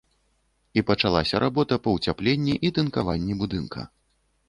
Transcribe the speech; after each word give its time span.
І 0.81 0.83
пачалася 0.87 1.43
работа 1.45 1.79
па 1.85 1.89
ўцяпленні 1.99 2.59
і 2.69 2.75
тынкаванні 2.81 3.41
будынка. 3.47 3.91